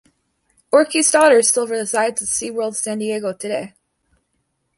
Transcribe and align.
Orky's 0.73 1.11
daughter 1.11 1.43
still 1.43 1.67
resides 1.67 2.23
at 2.23 2.27
SeaWorld 2.27 2.75
San 2.75 2.97
Diego 2.97 3.33
today. 3.33 3.75